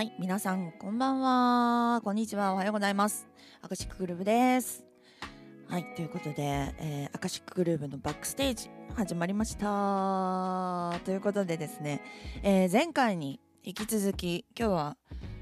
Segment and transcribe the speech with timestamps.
[0.00, 2.00] はい、皆さん、こんばんは。
[2.02, 2.54] こんにちは。
[2.54, 3.28] おはようございます。
[3.60, 4.82] アカシックグルーブです。
[5.68, 6.36] はい、ということで、
[6.78, 10.98] えーアカシックグルーブのバックステージ始まりました。
[11.04, 12.00] ということでですね、
[12.42, 14.96] えー前回に引き続き、今日は、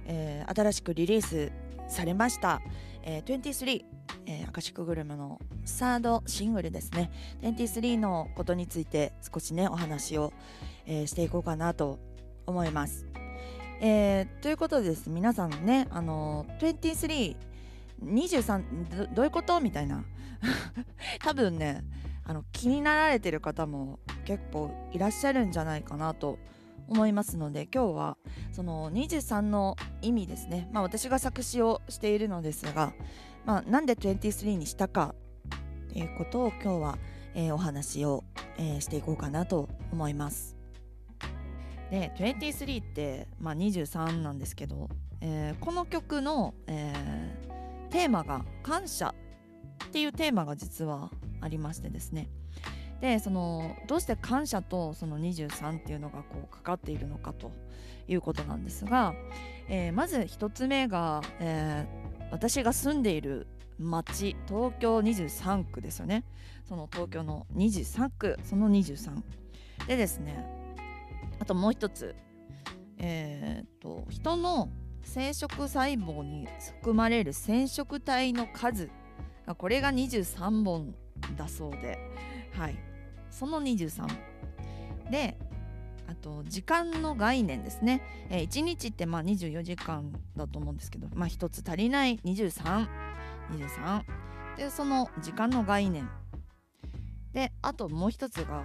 [0.06, 1.52] えー新しくリリース
[1.88, 2.60] されました、
[3.04, 3.84] えー23、
[4.26, 7.12] えーアカシックグルーブのサードシングルですね、
[7.42, 10.32] 23のことについて少しね、お話を、
[10.84, 12.00] えーしていこうかなと
[12.44, 13.06] 思います。
[13.80, 17.36] えーということでです皆さんねあの23
[18.04, 19.60] 23どどういうこと？
[19.60, 20.04] みたいな。
[21.20, 21.84] 多分ね
[22.24, 26.38] あの気になられてる方も結構いらっしゃるんじゃないかなと
[26.86, 28.16] 思いますので今日は
[28.52, 30.68] その23の意味ですね。
[30.72, 32.92] まあ私が作詞をしているのですが、
[33.44, 35.14] まあ、なんで23にしたか
[35.88, 36.98] っていうことを今日は、
[37.34, 38.24] えーお話を、
[38.58, 40.57] えーしていこうかなと思います。
[41.90, 44.88] で23って、まあ、23なんですけど、
[45.20, 47.48] えーこの曲の、えー
[47.90, 49.14] テーマが「感謝」
[49.86, 52.28] っていうテーマが実はありましてですね。
[53.00, 57.52] でそのどうして感謝とその23っていうのがこうかかっているのかと
[58.08, 59.14] いうことなんですが、
[59.68, 63.46] えーまず一つ目が、えー私が住んでいる
[63.78, 66.24] 町東京23区ですよね。
[66.68, 69.22] その東京の23区その23
[69.86, 70.44] でですね
[71.48, 72.14] ともう一つ、
[72.98, 74.68] えーと人の
[75.02, 76.46] 生殖細胞に
[76.80, 78.90] 含まれる染色体の数
[79.46, 80.94] あこれが23本
[81.36, 81.98] だそうで、
[82.52, 82.78] はい、
[83.30, 84.06] その23
[85.10, 85.38] で
[86.06, 92.18] あと時間の概念ですね、え1日ってまあ24時間だと思うんですけど、まあ、1つ足りない。
[92.24, 92.88] 2323
[94.56, 96.08] でその時間の概念。
[97.32, 98.64] であともう一つが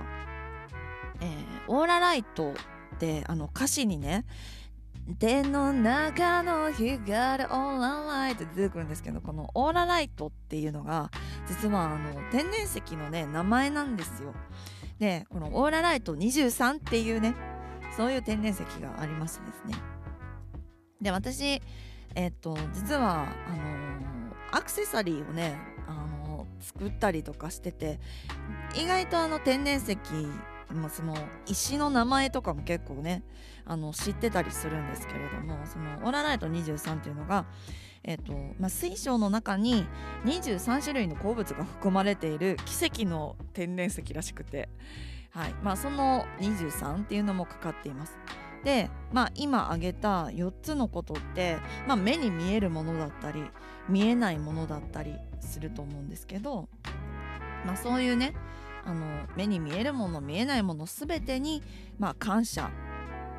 [1.19, 2.53] えーオーラライト
[2.93, 4.25] ってあの歌詞にね
[5.19, 11.11] 「手の中の光オーラライト」って出てくるんですけどこのオーラライトっていうのが
[11.47, 14.33] 実はあの天然石のね名前なんですよ。
[14.99, 17.35] でこのオーラライト23っていうね
[17.97, 19.75] そういう天然石がありましてですね。
[21.01, 21.61] で私
[22.15, 25.57] えっ、と実はあのアクセサリーをね
[25.87, 25.93] あ
[26.27, 27.99] の作ったりとかしてて
[28.75, 29.97] 意外とあの天然石
[30.71, 31.15] まあその
[31.47, 33.23] 石の名前とかも結構ね
[33.65, 37.45] あの知ってたりするんですけれどもそのオラライト23っていうのが、
[38.03, 39.85] えっとまあ、水晶の中に
[40.25, 44.69] 23種類の鉱物が含まれている奇跡の天然石らしくて、
[45.31, 48.17] はいまあ、その23っていうのもかかっています。
[48.63, 51.57] で、まあ、今挙げた4つのことって、
[51.87, 53.43] まあ、目に見えるものだったり
[53.89, 56.69] 見えないものだったりすると思うんですけど、
[57.65, 58.33] まあ、そういうね
[58.85, 61.63] あの目に見えるもの見えないもの全てに、
[61.97, 62.69] まあ、感謝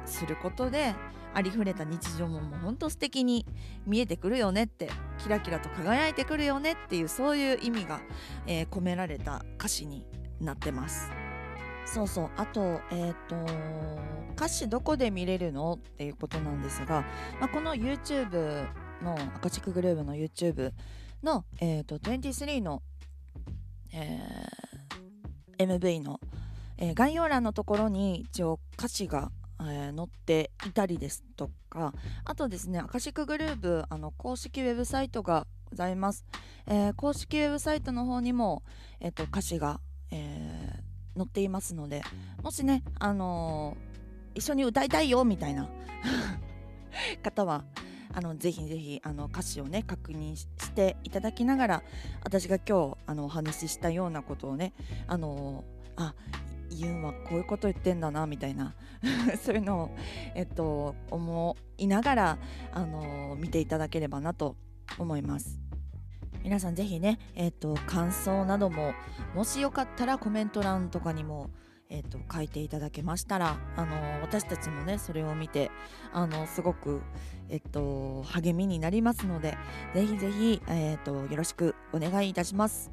[0.06, 0.94] することで
[1.34, 3.44] ありふれた日常ももうほんと素敵に
[3.86, 4.88] 見えてくるよねって
[5.18, 8.00] キラキラと輝いてくるよねっていうそういう意味が、
[8.46, 10.06] えー込められた歌詞に
[10.40, 11.10] なってます。
[11.86, 13.36] そうそうあとえっ、と
[14.34, 17.04] 歌詞どこで見れるのっていうことなんですが、
[17.40, 18.66] まあ、この YouTube
[19.02, 20.72] のアカチックグルーヴの YouTube
[21.22, 22.82] の、えー、と23の、
[23.92, 24.43] えー
[25.66, 26.20] MV の、
[26.78, 29.30] えー概要欄のところに一応歌詞が、
[29.60, 31.92] えー載っていたりですとか
[32.24, 36.24] あとですねアカシックグルーブあの公式ウェブサイトがございます、
[36.66, 38.62] えー公式ウェブサイトの方にも、
[39.00, 39.80] えー、と歌詞が、
[40.10, 40.84] えー
[41.16, 42.02] 載っていますので
[42.42, 43.94] もしね、あのー
[44.36, 45.68] 一緒に歌いたいよみたいな
[47.22, 47.64] 方は
[48.14, 51.82] あのぜひぜひあの歌詞をね確認ししていただきながら
[52.22, 54.72] 私が今日あのお話ししたようなことをね
[55.08, 55.64] あの
[55.96, 56.14] あ
[56.70, 58.74] ユンはこういうこと言ってんだなみたいな
[59.42, 59.90] そういうのを、
[60.34, 62.38] えっと、思いながら
[62.72, 64.56] あの見ていただければなと
[64.98, 65.60] 思います。
[66.42, 68.92] 皆さんぜひね、えっと、感想なども
[69.34, 71.48] もしよかったらコメント欄とかにも、
[71.94, 75.70] えっと、書いていただけましたらあの私たちもねそれを見て
[76.12, 77.02] あのすごく、
[77.48, 79.56] えっと、励みになりますので
[79.94, 82.90] ぜひぜひ、えっと、よろしくお願いいたします。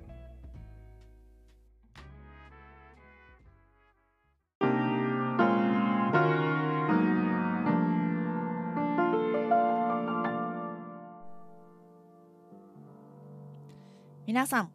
[14.27, 14.71] 皆さん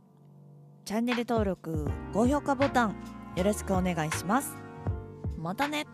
[0.85, 4.57] チャンネル登録高評価ボタンよろしくお願いします。
[5.39, 5.87] またね。